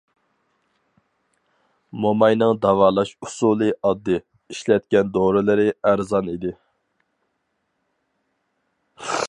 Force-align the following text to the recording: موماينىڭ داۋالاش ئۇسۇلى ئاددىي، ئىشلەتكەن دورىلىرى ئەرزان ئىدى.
موماينىڭ 2.05 2.53
داۋالاش 2.63 3.11
ئۇسۇلى 3.27 3.67
ئاددىي، 3.89 4.19
ئىشلەتكەن 4.55 5.13
دورىلىرى 5.19 5.67
ئەرزان 5.91 6.33
ئىدى. 6.35 6.55